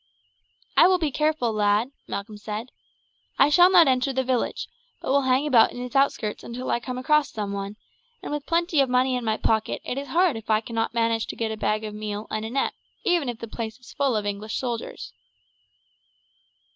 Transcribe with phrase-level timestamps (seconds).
[0.75, 2.71] "I will be careful, lad," Malcolm said.
[3.37, 4.67] "I shall not enter the village,
[4.99, 7.75] but will hang about in its outskirts until I come across someone,
[8.23, 11.27] and with plenty of money in my pocket it is hard if I cannot manage
[11.27, 14.15] to get a bag of meal and a net, even if the place is full
[14.15, 15.13] of English soldiers."